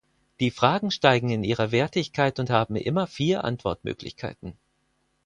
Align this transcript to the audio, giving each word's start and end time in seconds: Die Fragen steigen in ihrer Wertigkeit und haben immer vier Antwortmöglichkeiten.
Die 0.39 0.49
Fragen 0.49 0.89
steigen 0.89 1.29
in 1.29 1.43
ihrer 1.43 1.71
Wertigkeit 1.71 2.39
und 2.39 2.49
haben 2.49 2.75
immer 2.75 3.05
vier 3.05 3.43
Antwortmöglichkeiten. 3.43 4.57